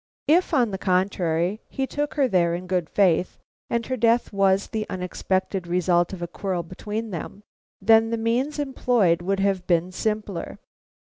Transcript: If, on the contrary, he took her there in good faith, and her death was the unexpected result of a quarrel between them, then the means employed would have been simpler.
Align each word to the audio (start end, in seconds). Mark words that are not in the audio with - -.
If, 0.27 0.51
on 0.51 0.71
the 0.71 0.79
contrary, 0.79 1.61
he 1.69 1.85
took 1.85 2.15
her 2.15 2.27
there 2.27 2.55
in 2.55 2.65
good 2.65 2.89
faith, 2.89 3.37
and 3.69 3.85
her 3.85 3.95
death 3.95 4.33
was 4.33 4.65
the 4.65 4.87
unexpected 4.89 5.67
result 5.67 6.11
of 6.11 6.23
a 6.23 6.27
quarrel 6.27 6.63
between 6.63 7.11
them, 7.11 7.43
then 7.79 8.09
the 8.09 8.17
means 8.17 8.57
employed 8.57 9.21
would 9.21 9.41
have 9.41 9.67
been 9.67 9.91
simpler. 9.91 10.57